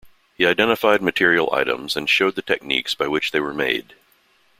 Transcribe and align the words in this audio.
He 0.33 0.47
identified 0.47 1.03
material 1.03 1.53
items 1.53 1.95
and 1.95 2.09
showed 2.09 2.33
the 2.33 2.41
techniques 2.41 2.95
by 2.95 3.07
which 3.07 3.29
they 3.29 3.39
were 3.39 3.53
made. 3.53 3.93